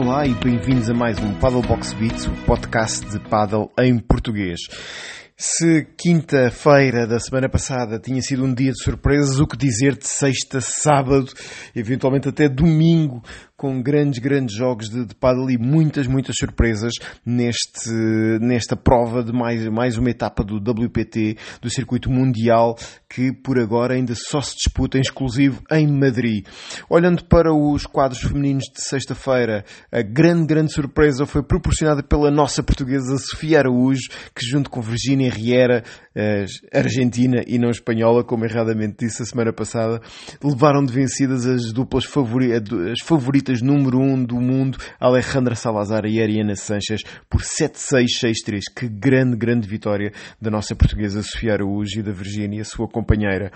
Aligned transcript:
Olá 0.00 0.24
e 0.24 0.32
bem-vindos 0.32 0.88
a 0.88 0.94
mais 0.94 1.18
um 1.18 1.34
Paddle 1.40 1.60
Box 1.60 1.92
Beats, 1.94 2.28
o 2.28 2.30
podcast 2.46 3.04
de 3.04 3.18
paddle 3.18 3.68
em 3.80 3.98
português. 3.98 4.60
Se 5.36 5.84
quinta-feira 5.96 7.04
da 7.04 7.18
semana 7.18 7.48
passada 7.48 7.98
tinha 7.98 8.22
sido 8.22 8.44
um 8.44 8.54
dia 8.54 8.70
de 8.70 8.80
surpresas, 8.80 9.40
o 9.40 9.46
que 9.46 9.56
dizer 9.56 9.96
de 9.96 10.06
sexta, 10.06 10.60
sábado, 10.60 11.26
eventualmente 11.74 12.28
até 12.28 12.48
domingo, 12.48 13.24
com 13.58 13.82
grandes, 13.82 14.20
grandes 14.20 14.56
jogos 14.56 14.88
de, 14.88 15.04
de 15.04 15.14
paddle 15.16 15.50
e 15.50 15.58
muitas, 15.58 16.06
muitas 16.06 16.36
surpresas 16.38 16.92
neste, 17.26 17.90
nesta 18.40 18.76
prova 18.76 19.20
de 19.20 19.32
mais, 19.32 19.66
mais 19.66 19.98
uma 19.98 20.10
etapa 20.10 20.44
do 20.44 20.58
WPT, 20.58 21.36
do 21.60 21.68
circuito 21.68 22.08
mundial, 22.08 22.78
que 23.10 23.32
por 23.32 23.58
agora 23.58 23.94
ainda 23.94 24.14
só 24.14 24.40
se 24.40 24.54
disputa 24.54 24.96
em 24.96 25.00
exclusivo 25.00 25.60
em 25.72 25.88
Madrid. 25.88 26.46
Olhando 26.88 27.24
para 27.24 27.52
os 27.52 27.84
quadros 27.84 28.20
femininos 28.20 28.62
de 28.72 28.80
sexta-feira, 28.80 29.64
a 29.90 30.02
grande, 30.02 30.46
grande 30.46 30.72
surpresa 30.72 31.26
foi 31.26 31.42
proporcionada 31.42 32.00
pela 32.00 32.30
nossa 32.30 32.62
portuguesa 32.62 33.18
Sofia 33.18 33.58
Araújo, 33.58 34.08
que 34.32 34.46
junto 34.46 34.70
com 34.70 34.80
Virginia 34.80 35.30
Riera, 35.30 35.82
argentina 36.72 37.42
e 37.46 37.58
não 37.58 37.70
espanhola, 37.70 38.22
como 38.22 38.44
erradamente 38.44 38.96
disse 39.00 39.22
a 39.22 39.26
semana 39.26 39.52
passada, 39.52 40.00
levaram 40.42 40.84
de 40.84 40.92
vencidas 40.92 41.44
as 41.44 41.72
duplas 41.72 42.04
favori 42.04 42.52
as 42.52 43.00
favoritas 43.04 43.47
número 43.62 43.98
1 43.98 44.12
um 44.12 44.24
do 44.24 44.36
mundo, 44.36 44.78
Alejandra 45.00 45.54
Salazar 45.54 46.04
e 46.06 46.20
Ariana 46.20 46.54
Sanches, 46.54 47.02
por 47.28 47.40
7-6-6-3. 47.40 48.60
Que 48.74 48.88
grande, 48.88 49.36
grande 49.36 49.68
vitória 49.68 50.12
da 50.40 50.50
nossa 50.50 50.74
portuguesa 50.74 51.22
Sofia 51.22 51.54
Araújo 51.54 52.00
e 52.00 52.02
da 52.02 52.12
Virgínia, 52.12 52.64
sua 52.64 52.88
companheira. 52.88 53.50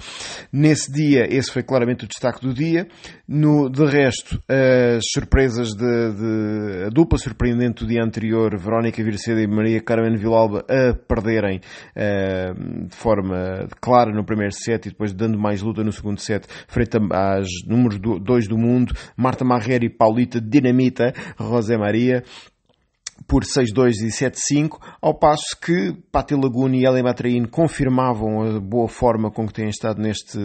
Nesse 0.53 0.93
dia, 0.93 1.27
esse 1.29 1.51
foi 1.51 1.63
claramente 1.63 2.05
o 2.05 2.09
destaque 2.09 2.41
do 2.41 2.53
dia. 2.53 2.87
No, 3.29 3.69
de 3.71 3.85
resto, 3.85 4.43
as 4.49 5.05
surpresas 5.13 5.71
de, 5.71 6.13
de 6.13 6.85
a 6.87 6.89
dupla 6.91 7.19
surpreendente 7.19 7.85
do 7.85 7.89
dia 7.89 8.03
anterior, 8.03 8.57
Verónica 8.59 9.03
Virceda 9.03 9.41
e 9.41 9.47
Maria 9.47 9.81
Carmen 9.81 10.17
Vilalba, 10.17 10.65
a 10.69 10.95
perderem 10.95 11.61
uh, 11.97 12.87
de 12.87 12.97
forma 12.97 13.67
clara 13.81 14.13
no 14.13 14.25
primeiro 14.25 14.53
set 14.53 14.87
e 14.87 14.91
depois 14.91 15.13
dando 15.13 15.39
mais 15.39 15.63
luta 15.63 15.83
no 15.83 15.93
segundo 15.93 16.21
set, 16.21 16.47
frente 16.69 16.97
às 17.13 17.47
números 17.67 17.99
2 17.99 18.49
do, 18.49 18.55
do 18.55 18.59
mundo, 18.59 18.95
Marta 19.17 19.45
E 19.85 19.91
Paulita 19.91 20.41
Dinamita, 20.41 21.13
José 21.39 21.77
Maria, 21.77 22.23
por 23.27 23.45
6-2 23.45 23.93
e 24.03 24.09
7-5, 24.09 24.79
ao 25.01 25.15
passo 25.15 25.59
que 25.61 25.95
Pati 26.11 26.35
Laguna 26.35 26.77
e 26.77 26.85
Eli 26.85 27.03
Matraín 27.03 27.45
confirmavam 27.45 28.43
a 28.43 28.61
boa 28.61 28.89
forma 28.89 29.31
com 29.31 29.47
que 29.47 29.55
têm 29.55 29.69
estado 29.69 30.01
neste, 30.01 30.39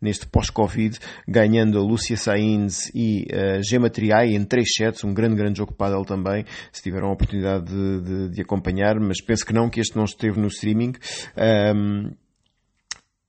neste 0.00 0.26
pós-Covid, 0.26 0.98
ganhando 1.26 1.78
a 1.78 1.82
Lúcia 1.82 2.16
Sainz 2.16 2.90
e 2.94 3.26
a 3.32 3.60
Gema 3.62 3.90
Triay 3.90 4.34
em 4.34 4.44
3 4.44 4.66
sets, 4.74 5.04
um 5.04 5.12
grande, 5.12 5.36
grande 5.36 5.58
jogo 5.58 5.74
para 5.74 5.96
ele 5.96 6.04
também, 6.04 6.44
se 6.72 6.82
tiveram 6.82 7.08
a 7.08 7.12
oportunidade 7.12 7.66
de, 7.66 8.00
de, 8.00 8.28
de, 8.30 8.42
acompanhar, 8.42 8.98
mas 8.98 9.20
penso 9.22 9.44
que 9.44 9.52
não, 9.52 9.68
que 9.68 9.80
este 9.80 9.96
não 9.96 10.04
esteve 10.04 10.40
no 10.40 10.46
streaming. 10.46 10.92
Um, 11.36 12.10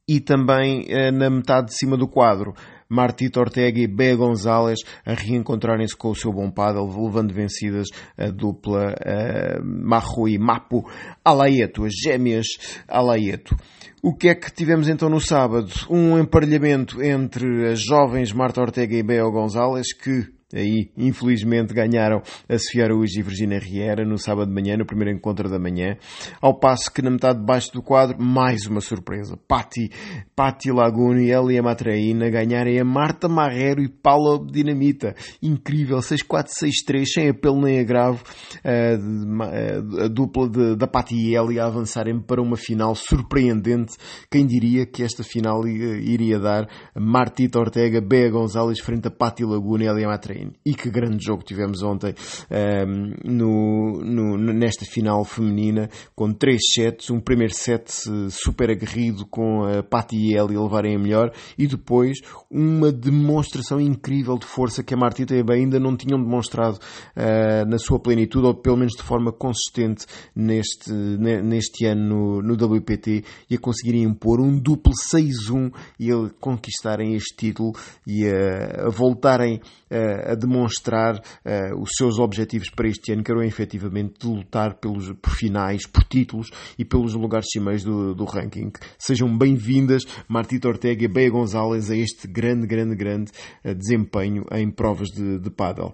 e 0.08 0.20
também 0.20 0.88
uh, 0.90 1.12
na 1.12 1.30
metade 1.30 1.68
de 1.68 1.78
cima 1.78 1.96
do 1.96 2.08
quadro, 2.08 2.54
Martito 2.92 3.40
Ortega 3.40 3.80
e 3.80 3.88
Bea 3.88 4.18
Gonzalez 4.18 4.80
a 5.06 5.14
reencontrarem-se 5.14 5.96
com 5.96 6.10
o 6.10 6.16
seu 6.16 6.34
bom 6.34 6.52
paddle, 6.52 6.88
levando 6.88 7.34
vencidas 7.34 7.88
a 8.18 8.30
dupla 8.30 8.94
uh, 8.94 9.64
Majo 9.64 10.28
e 10.28 10.38
Mapo 10.38 10.86
Alaeto, 11.24 11.86
as 11.86 11.94
gêmeas 11.94 12.48
Alaeto. 12.88 13.56
O 14.04 14.14
que 14.14 14.28
é 14.28 14.36
que 14.36 14.52
tivemos 14.52 14.90
então 14.90 15.10
no 15.10 15.22
sábado? 15.22 15.72
Um 15.90 16.20
emparelhamento 16.20 17.02
entre 17.02 17.70
as 17.70 17.80
jovens 17.80 18.34
Marta 18.34 18.60
Ortega 18.60 18.96
e 18.96 19.04
Bea 19.04 19.24
Gonzalez, 19.24 19.94
que 19.94 20.41
Aí, 20.54 20.92
infelizmente, 20.98 21.74
ganharam 21.74 22.22
a 22.48 22.58
Sofia 22.58 22.86
Araújo 22.86 23.20
e 23.20 23.24
Virginia 23.24 23.60
Riera 23.60 24.06
no 24.06 24.18
sábado 24.18 24.48
de 24.48 24.54
manhã, 24.54 24.78
no 24.78 24.86
primeiro 24.86 25.16
encontro 25.16 25.50
da 25.50 25.60
manhã. 25.60 25.98
Ao 26.42 26.58
passo 26.60 26.92
que 26.92 27.02
na 27.02 27.10
metade 27.10 27.40
de 27.40 27.46
baixo 27.46 27.72
do 27.74 27.82
quadro, 27.82 28.22
mais 28.22 28.66
uma 28.66 28.82
surpresa. 28.82 29.38
Patti, 29.48 29.90
Patti 30.36 30.72
Laguna 30.72 31.22
e 31.22 31.32
Elia 31.32 31.64
Matraína 31.64 32.30
ganharem 32.30 32.80
a 32.80 32.84
Marta 32.84 33.28
Marrero 33.28 33.82
e 33.82 33.90
Paula 33.90 34.44
Dinamita. 34.46 35.16
Incrível, 35.42 36.00
6-4-6-3, 36.00 37.06
sem 37.06 37.30
apelo 37.30 37.62
nem 37.62 37.80
agravo. 37.80 38.24
A, 38.64 40.02
a, 40.02 40.06
a 40.06 40.08
dupla 40.08 40.50
de, 40.50 40.76
da 40.76 40.88
Patti 40.88 41.16
e 41.16 41.36
Elia 41.36 41.66
avançarem 41.66 42.20
para 42.20 42.42
uma 42.42 42.58
final 42.58 42.96
surpreendente. 42.96 43.96
Quem 44.30 44.46
diria 44.46 44.86
que 44.86 45.04
esta 45.04 45.24
final 45.24 45.68
iria 45.68 46.40
dar 46.40 46.68
Martita 46.96 47.60
Ortega, 47.60 48.02
Bea 48.02 48.30
Gonzalez 48.30 48.80
frente 48.80 49.08
a 49.08 49.12
Patti 49.12 49.44
Laguna 49.44 49.84
e 49.84 49.88
Elia 49.88 50.08
Matraína. 50.08 50.41
E 50.66 50.74
que 50.74 50.90
grande 50.90 51.24
jogo 51.24 51.44
tivemos 51.44 51.82
ontem 51.84 52.14
um, 52.50 52.56
ehm, 52.56 53.14
no, 53.24 54.02
no, 54.04 54.38
nesta 54.54 54.86
final 54.86 55.24
feminina, 55.24 55.90
com 56.16 56.34
três 56.34 56.62
sets. 56.74 57.10
Um 57.10 57.20
primeiro 57.20 57.54
set 57.54 57.92
super 58.30 58.70
aguerrido, 58.70 59.26
com 59.26 59.64
a 59.64 59.84
Patti 59.84 60.16
e 60.18 60.38
a 60.38 60.44
Ellie 60.44 60.58
levarem 60.58 60.96
a 60.96 61.00
melhor, 61.00 61.32
e 61.58 61.68
depois 61.68 62.18
uma 62.50 62.92
demonstração 62.92 63.80
incrível 63.80 64.38
de 64.38 64.46
força 64.46 64.84
que 64.84 64.94
a 64.94 64.98
Martita 64.98 65.36
e 65.36 65.40
a 65.40 65.54
ainda 65.54 65.80
não 65.80 65.96
tinham 65.96 66.22
demonstrado 66.22 66.78
uh, 66.78 67.68
na 67.68 67.78
sua 67.78 68.00
plenitude, 68.00 68.46
ou 68.46 68.56
pelo 68.56 68.78
menos 68.78 68.94
de 68.94 69.04
forma 69.04 69.32
consistente 69.32 70.06
neste, 70.36 70.92
neste 70.92 71.86
ano 71.86 72.42
no, 72.42 72.42
no 72.42 72.54
WPT, 72.54 73.24
e 73.50 73.56
a 73.56 73.60
conseguirem 73.60 74.04
impor 74.04 74.42
um 74.42 74.58
duplo 74.58 74.94
6-1 75.14 75.72
e 76.00 76.12
a 76.12 76.30
conquistarem 76.40 77.16
este 77.16 77.36
título 77.36 77.74
e 78.06 78.26
a, 78.28 78.88
a 78.88 78.90
voltarem 78.90 79.56
uh, 79.92 80.31
a 80.32 80.36
demonstrar 80.36 81.16
uh, 81.18 81.82
os 81.82 81.90
seus 81.98 82.20
objetivos 82.20 82.70
para 82.70 82.88
este 82.88 83.12
ano, 83.12 83.24
que 83.24 83.32
eram 83.32 83.44
efetivamente 83.44 84.20
de 84.20 84.28
lutar 84.28 84.76
pelos, 84.76 85.12
por 85.22 85.32
finais, 85.32 85.86
por 85.86 86.04
títulos 86.04 86.50
e 86.78 86.86
pelos 86.86 87.14
lugares 87.14 87.48
cimeiros 87.52 87.84
do, 87.84 88.16
do 88.16 88.26
ranking. 88.26 88.72
Sejam 88.98 89.38
bem-vindas, 89.38 90.04
Martita 90.28 90.68
Ortega 90.68 91.06
e 91.06 91.08
Bea 91.08 91.30
Gonzalez, 91.30 91.92
a 91.92 91.96
este 91.96 92.28
grande, 92.28 92.66
grande, 92.66 92.96
grande 92.96 93.32
uh, 93.66 93.76
desempenho 93.76 94.46
em 94.52 94.70
provas 94.72 95.10
de, 95.10 95.40
de 95.40 95.50
paddle. 95.50 95.94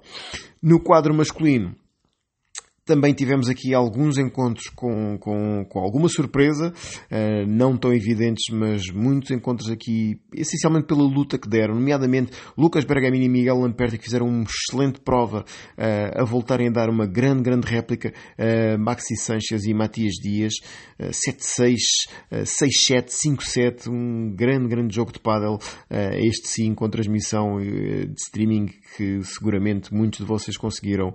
No 0.61 0.79
quadro 0.79 1.13
masculino, 1.13 1.75
também 2.87 3.13
tivemos 3.13 3.49
aqui 3.49 3.73
alguns 3.73 4.17
encontros 4.17 4.69
com, 4.69 5.17
com, 5.19 5.65
com 5.65 5.79
alguma 5.79 6.07
surpresa, 6.07 6.73
uh, 7.11 7.45
não 7.45 7.77
tão 7.77 7.93
evidentes, 7.93 8.45
mas 8.51 8.89
muitos 8.89 9.29
encontros 9.29 9.69
aqui, 9.69 10.19
essencialmente 10.33 10.87
pela 10.87 11.03
luta 11.03 11.37
que 11.37 11.49
deram, 11.49 11.75
nomeadamente 11.75 12.31
Lucas 12.57 12.85
Bergamini 12.85 13.25
e 13.25 13.29
Miguel 13.29 13.59
Lamperti, 13.59 13.97
que 13.97 14.05
fizeram 14.05 14.27
uma 14.27 14.45
excelente 14.45 15.01
prova 15.01 15.41
uh, 15.77 16.21
a 16.21 16.23
voltarem 16.23 16.69
a 16.69 16.71
dar 16.71 16.89
uma 16.89 17.05
grande, 17.05 17.43
grande 17.43 17.67
réplica, 17.67 18.13
uh, 18.39 18.79
Maxi 18.79 19.17
Sanches 19.17 19.65
e 19.65 19.73
Matias 19.73 20.13
Dias, 20.13 20.53
7-6, 20.99 21.75
6-7, 22.31 23.09
5-7, 23.09 23.89
um 23.91 24.33
grande, 24.33 24.67
grande 24.69 24.95
jogo 24.95 25.11
de 25.11 25.19
pádel, 25.19 25.59
este 26.23 26.47
sim, 26.47 26.73
com 26.73 26.89
transmissão 26.89 27.59
de 27.59 28.13
streaming 28.17 28.67
que 28.95 29.21
seguramente 29.23 29.93
muitos 29.93 30.19
de 30.19 30.25
vocês 30.25 30.57
conseguiram 30.57 31.13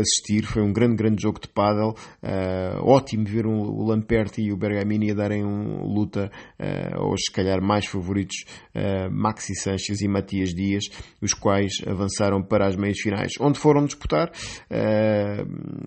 assistir, 0.00 0.44
foi 0.46 0.62
um 0.62 0.72
grande, 0.76 0.96
grande 0.96 1.22
jogo 1.22 1.40
de 1.40 1.48
pádel. 1.48 1.94
Uh, 2.22 2.84
ótimo 2.84 3.24
ver 3.24 3.46
um, 3.46 3.60
o 3.60 3.86
Lamperti 3.88 4.42
e 4.42 4.52
o 4.52 4.56
Bergamini 4.56 5.10
a 5.10 5.14
darem 5.14 5.44
um 5.44 5.86
luta 5.86 6.30
uh, 6.60 7.02
aos, 7.02 7.22
se 7.24 7.32
calhar, 7.32 7.62
mais 7.62 7.86
favoritos, 7.86 8.44
uh, 8.74 9.10
Maxi 9.10 9.54
Sanches 9.54 10.02
e 10.02 10.08
Matias 10.08 10.50
Dias, 10.50 10.84
os 11.22 11.32
quais 11.32 11.72
avançaram 11.86 12.42
para 12.42 12.66
as 12.66 12.76
meias 12.76 12.98
finais, 13.00 13.32
onde 13.40 13.58
foram 13.58 13.86
disputar. 13.86 14.30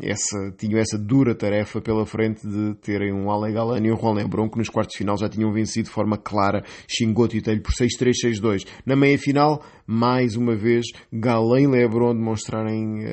essa, 0.02 0.52
tinham 0.58 0.80
essa 0.80 0.98
dura 0.98 1.36
tarefa 1.36 1.80
pela 1.80 2.06
frente 2.06 2.48
de 2.48 2.74
terem 2.82 3.14
um 3.14 3.30
Ale 3.30 3.54
Galani 3.54 3.90
e 3.90 3.92
um 3.92 3.98
Juan 3.98 4.14
Lebron, 4.14 4.50
que 4.50 4.58
nos 4.58 4.70
quartos 4.70 4.94
de 4.94 4.98
final 4.98 5.18
já 5.18 5.30
tinham 5.30 5.52
vencido 5.52 5.86
de 5.86 5.92
forma 5.92 6.18
clara 6.18 6.64
Xingoto 6.88 7.38
e 7.38 7.42
Telho 7.42 7.62
por 7.62 7.74
6-3, 7.74 8.12
6-2. 8.26 8.68
Na 8.86 8.96
meia 8.96 9.18
final, 9.18 9.62
mais 9.86 10.36
uma 10.36 10.56
vez, 10.56 10.86
Galen 11.12 11.66
e 11.66 11.68
Lebron 11.68 12.14
demonstrarem 12.14 13.04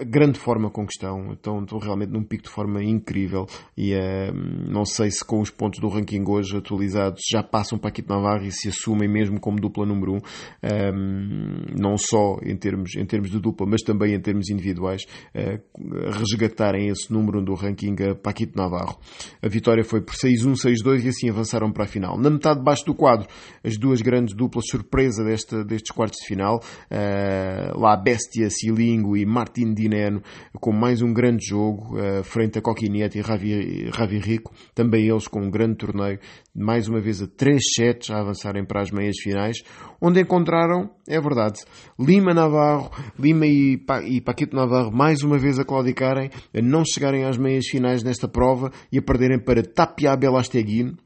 a 0.00 0.04
grande 0.04 0.38
forma 0.38 0.70
com 0.70 0.86
que 0.86 0.92
estão. 0.92 1.32
Estão, 1.32 1.62
estão 1.62 1.78
realmente 1.78 2.10
num 2.10 2.22
pico 2.22 2.44
de 2.44 2.50
forma 2.50 2.82
incrível 2.82 3.46
e 3.76 3.94
uh, 3.94 4.32
não 4.68 4.84
sei 4.84 5.10
se 5.10 5.24
com 5.24 5.40
os 5.40 5.50
pontos 5.50 5.80
do 5.80 5.88
ranking 5.88 6.24
hoje 6.26 6.56
atualizados 6.56 7.20
já 7.30 7.42
passam 7.42 7.78
para 7.78 7.90
Quito 7.90 8.08
Navarro 8.08 8.44
e 8.44 8.52
se 8.52 8.68
assumem 8.68 9.08
mesmo 9.08 9.40
como 9.40 9.60
dupla 9.60 9.84
número 9.84 10.12
1, 10.12 10.14
um, 10.14 10.20
ehm, 10.62 11.78
não 11.78 11.96
só 11.98 12.38
em 12.42 12.56
termos, 12.56 12.94
em 12.96 13.04
termos 13.04 13.30
de 13.30 13.40
dupla, 13.40 13.66
mas 13.66 13.82
também 13.82 14.14
em 14.14 14.20
termos 14.20 14.48
individuais, 14.48 15.02
uh, 15.34 16.10
resgatarem 16.18 16.88
esse 16.88 17.12
número 17.12 17.42
do 17.42 17.54
ranking 17.54 17.96
a 18.10 18.14
Paquito 18.14 18.56
Navarro. 18.56 18.98
A 19.42 19.48
vitória 19.48 19.84
foi 19.84 20.00
por 20.00 20.14
6-1, 20.14 20.54
6-2 20.54 21.04
e 21.04 21.08
assim 21.08 21.30
avançaram 21.30 21.72
para 21.72 21.84
a 21.84 21.88
final. 21.88 22.18
Na 22.18 22.30
metade 22.30 22.60
de 22.60 22.64
baixo 22.64 22.84
do 22.84 22.94
quadro, 22.94 23.26
as 23.64 23.76
duas 23.76 24.00
grandes 24.00 24.34
duplas 24.36 24.64
surpresa 24.68 25.24
desta, 25.24 25.64
destes 25.64 25.94
quartos 25.94 26.20
de 26.20 26.26
final, 26.26 26.60
uh, 26.90 27.78
lá 27.78 27.96
Bestia 27.96 28.48
Silingo 28.50 29.16
e 29.16 29.26
Martin 29.26 29.63
Martin 29.64 29.74
Dineno 29.74 30.22
com 30.60 30.72
mais 30.72 31.00
um 31.00 31.12
grande 31.12 31.46
jogo 31.46 31.96
uh, 31.96 32.22
frente 32.22 32.58
a 32.58 32.62
Coquinieto 32.62 33.16
e 33.16 33.20
Ravi, 33.20 33.88
Ravi 33.90 34.18
Rico, 34.18 34.52
também 34.74 35.08
eles 35.08 35.26
com 35.26 35.40
um 35.40 35.50
grande 35.50 35.76
torneio, 35.76 36.18
mais 36.54 36.88
uma 36.88 37.00
vez 37.00 37.22
a 37.22 37.26
3 37.26 37.60
sets 37.74 38.10
a 38.10 38.20
avançarem 38.20 38.64
para 38.64 38.82
as 38.82 38.90
meias 38.90 39.16
finais, 39.18 39.62
onde 40.00 40.20
encontraram, 40.20 40.90
é 41.08 41.20
verdade, 41.20 41.60
Lima 41.98 42.34
Navarro, 42.34 42.90
Lima 43.18 43.46
e, 43.46 43.78
pa, 43.78 44.02
e 44.02 44.20
Paquito 44.20 44.54
Navarro 44.54 44.92
mais 44.92 45.22
uma 45.22 45.38
vez 45.38 45.58
a 45.58 45.64
claudicarem, 45.64 46.30
a 46.54 46.60
não 46.60 46.84
chegarem 46.84 47.24
às 47.24 47.38
meias 47.38 47.66
finais 47.66 48.02
nesta 48.02 48.28
prova 48.28 48.70
e 48.92 48.98
a 48.98 49.02
perderem 49.02 49.38
para 49.38 49.62
Tapia 49.62 50.16
Belasteguin, 50.16 50.96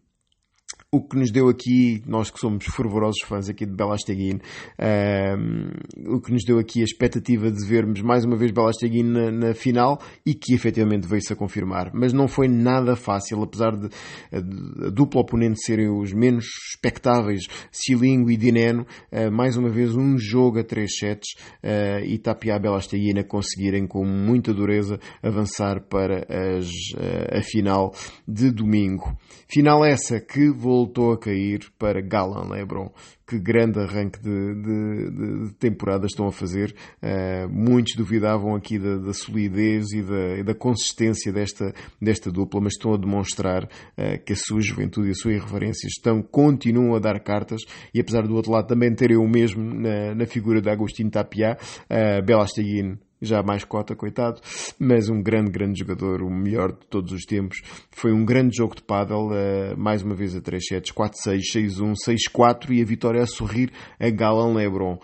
o 0.90 1.02
que 1.02 1.18
nos 1.18 1.30
deu 1.30 1.50
aqui, 1.50 2.02
nós 2.06 2.30
que 2.30 2.40
somos 2.40 2.64
fervorosos 2.64 3.20
fãs 3.26 3.50
aqui 3.50 3.66
de 3.66 3.72
Belasteguin, 3.72 4.36
uh, 4.78 6.14
o 6.14 6.18
que 6.18 6.32
nos 6.32 6.44
deu 6.46 6.58
aqui 6.58 6.80
a 6.80 6.84
expectativa 6.84 7.50
de 7.50 7.62
vermos 7.66 8.00
mais 8.00 8.24
uma 8.24 8.38
vez 8.38 8.50
Belasteguin 8.50 9.02
na, 9.02 9.30
na 9.30 9.54
final 9.54 10.00
e 10.24 10.32
que 10.32 10.54
efetivamente 10.54 11.06
veio-se 11.06 11.30
a 11.30 11.36
confirmar. 11.36 11.90
Mas 11.92 12.14
não 12.14 12.26
foi 12.26 12.48
nada 12.48 12.96
fácil, 12.96 13.42
apesar 13.42 13.76
de, 13.76 13.88
de 13.88 14.86
a 14.86 14.90
dupla 14.90 15.20
oponente 15.20 15.62
serem 15.62 15.90
os 15.90 16.14
menos 16.14 16.46
expectáveis, 16.72 17.42
Silingo 17.70 18.30
e 18.30 18.38
Dineno, 18.38 18.86
uh, 19.12 19.30
mais 19.30 19.58
uma 19.58 19.68
vez 19.68 19.94
um 19.94 20.16
jogo 20.16 20.58
a 20.58 20.64
três 20.64 20.96
sets 20.96 21.34
uh, 21.62 22.02
e 22.02 22.16
Tapia 22.16 22.58
Belasteguin 22.58 23.18
a 23.18 23.24
conseguirem 23.24 23.86
com 23.86 24.06
muita 24.06 24.54
dureza 24.54 24.98
avançar 25.22 25.82
para 25.82 26.26
as, 26.30 26.66
a 27.30 27.42
final 27.42 27.92
de 28.26 28.50
domingo. 28.50 29.14
Final 29.50 29.84
essa 29.84 30.18
que 30.20 30.50
vou 30.50 30.77
voltou 30.78 31.12
a 31.12 31.18
cair 31.18 31.70
para 31.78 32.00
Galan 32.00 32.48
Lebron. 32.48 32.90
Que 33.26 33.38
grande 33.38 33.78
arranque 33.78 34.18
de, 34.20 34.54
de, 34.54 35.48
de 35.48 35.54
temporada 35.54 36.06
estão 36.06 36.26
a 36.26 36.32
fazer. 36.32 36.74
Uh, 37.02 37.48
muitos 37.50 37.94
duvidavam 37.94 38.54
aqui 38.54 38.78
da, 38.78 38.96
da 38.96 39.12
solidez 39.12 39.92
e 39.92 40.02
da, 40.02 40.38
e 40.38 40.42
da, 40.42 40.54
consistência 40.54 41.30
desta, 41.30 41.74
desta 42.00 42.30
dupla, 42.30 42.60
mas 42.62 42.74
estão 42.74 42.94
a 42.94 42.96
demonstrar 42.96 43.64
uh, 43.64 44.24
que 44.24 44.32
a 44.32 44.36
sua 44.36 44.62
juventude 44.62 45.08
e 45.08 45.10
a 45.10 45.14
sua 45.14 45.32
irreverência 45.32 45.86
estão, 45.88 46.22
continuam 46.22 46.94
a 46.94 46.98
dar 46.98 47.20
cartas 47.20 47.62
e 47.92 48.00
apesar 48.00 48.26
do 48.26 48.34
outro 48.34 48.52
lado 48.52 48.66
também 48.66 48.94
terem 48.94 49.18
o 49.18 49.28
mesmo 49.28 49.62
na, 49.62 50.14
na 50.14 50.26
figura 50.26 50.62
de 50.62 50.70
Agostinho 50.70 51.10
Tapia, 51.10 51.58
uh, 51.90 52.24
Belasteguin 52.24 52.98
já 53.20 53.42
mais 53.42 53.64
cota, 53.64 53.94
coitado, 53.94 54.40
mas 54.78 55.08
um 55.08 55.22
grande, 55.22 55.50
grande 55.50 55.78
jogador, 55.80 56.22
o 56.22 56.30
melhor 56.30 56.72
de 56.72 56.86
todos 56.88 57.12
os 57.12 57.24
tempos. 57.24 57.60
Foi 57.90 58.12
um 58.12 58.24
grande 58.24 58.56
jogo 58.56 58.74
de 58.74 58.82
pádel, 58.82 59.28
uh, 59.28 59.76
mais 59.76 60.02
uma 60.02 60.14
vez 60.14 60.34
a 60.34 60.40
3 60.40 60.64
sets, 60.66 60.92
4-6, 60.92 61.40
6-1, 61.54 61.94
6-4 62.06 62.70
e 62.70 62.82
a 62.82 62.84
vitória 62.84 63.22
a 63.22 63.26
sorrir 63.26 63.70
a 63.98 64.08
Galan 64.10 64.54
Lebron. 64.54 64.98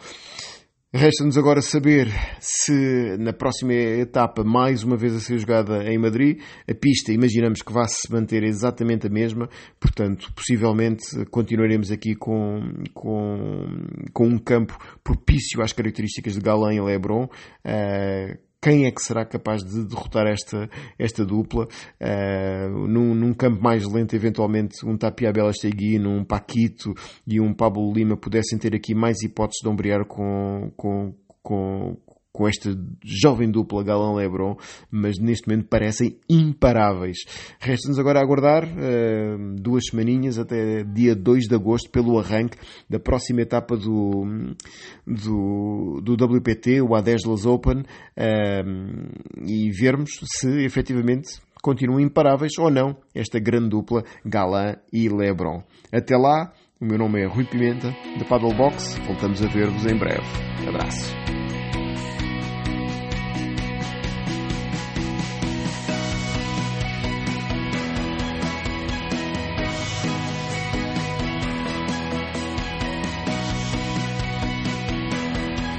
Resta-nos 0.96 1.36
agora 1.36 1.60
saber 1.60 2.06
se 2.38 3.16
na 3.18 3.32
próxima 3.32 3.72
etapa, 3.72 4.44
mais 4.44 4.84
uma 4.84 4.96
vez 4.96 5.12
a 5.12 5.18
ser 5.18 5.38
jogada 5.38 5.82
em 5.92 5.98
Madrid, 5.98 6.40
a 6.70 6.72
pista 6.72 7.12
imaginamos 7.12 7.62
que 7.62 7.72
vai 7.72 7.84
se 7.88 8.12
manter 8.12 8.44
exatamente 8.44 9.08
a 9.08 9.10
mesma, 9.10 9.48
portanto, 9.80 10.32
possivelmente 10.32 11.02
continuaremos 11.32 11.90
aqui 11.90 12.14
com, 12.14 12.60
com, 12.94 13.66
com 14.12 14.28
um 14.28 14.38
campo 14.38 14.78
propício 15.02 15.60
às 15.60 15.72
características 15.72 16.34
de 16.34 16.40
Galán 16.40 16.72
e 16.72 16.80
Lebron. 16.80 17.24
Uh, 17.24 18.38
quem 18.64 18.86
é 18.86 18.90
que 18.90 19.02
será 19.02 19.26
capaz 19.26 19.62
de 19.62 19.84
derrotar 19.84 20.26
esta, 20.26 20.70
esta 20.98 21.22
dupla? 21.22 21.68
Uh, 22.00 22.88
num, 22.88 23.14
num, 23.14 23.34
campo 23.34 23.62
mais 23.62 23.84
lento, 23.86 24.16
eventualmente 24.16 24.86
um 24.86 24.96
Tapia 24.96 25.30
Belasteguin, 25.30 26.06
um 26.06 26.24
Paquito 26.24 26.94
e 27.26 27.38
um 27.38 27.52
Pablo 27.52 27.92
Lima 27.92 28.16
pudessem 28.16 28.58
ter 28.58 28.74
aqui 28.74 28.94
mais 28.94 29.20
hipóteses 29.22 29.60
de 29.62 29.68
ombrear 29.68 30.06
com, 30.06 30.72
com, 30.78 31.14
com, 31.42 31.98
com 32.34 32.48
esta 32.48 32.76
jovem 33.04 33.48
dupla 33.48 33.84
Galão 33.84 34.16
Lebron, 34.16 34.56
mas 34.90 35.20
neste 35.20 35.48
momento 35.48 35.68
parecem 35.68 36.18
imparáveis. 36.28 37.18
Resta-nos 37.60 37.96
agora 37.96 38.20
aguardar 38.20 38.64
uh, 38.64 39.54
duas 39.54 39.84
semaninhas 39.88 40.36
até 40.36 40.82
dia 40.82 41.14
2 41.14 41.44
de 41.44 41.54
agosto 41.54 41.88
pelo 41.90 42.18
arranque 42.18 42.58
da 42.90 42.98
próxima 42.98 43.42
etapa 43.42 43.76
do, 43.76 44.24
do, 45.06 46.00
do 46.02 46.14
WPT, 46.14 46.82
o 46.82 46.88
A10 46.88 47.46
Open, 47.46 47.82
uh, 47.82 49.46
e 49.46 49.70
vermos 49.70 50.18
se 50.24 50.64
efetivamente 50.64 51.40
continuam 51.62 52.00
imparáveis 52.00 52.58
ou 52.58 52.68
não 52.68 52.96
esta 53.14 53.38
grande 53.38 53.68
dupla 53.68 54.02
Galan 54.26 54.74
e 54.92 55.08
Lebron. 55.08 55.62
Até 55.92 56.16
lá, 56.16 56.52
o 56.80 56.84
meu 56.84 56.98
nome 56.98 57.22
é 57.22 57.26
Rui 57.26 57.44
Pimenta, 57.44 57.94
da 58.18 58.24
Paddlebox. 58.24 58.98
Voltamos 59.06 59.40
a 59.40 59.46
ver-vos 59.46 59.86
em 59.86 59.96
breve. 59.96 60.26
Abraço. 60.68 61.43